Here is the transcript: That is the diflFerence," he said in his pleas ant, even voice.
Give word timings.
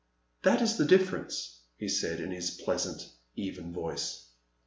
That 0.41 0.63
is 0.63 0.77
the 0.77 0.83
diflFerence," 0.83 1.57
he 1.77 1.87
said 1.87 2.19
in 2.21 2.31
his 2.31 2.49
pleas 2.49 2.87
ant, 2.87 3.07
even 3.35 3.71
voice. 3.71 4.29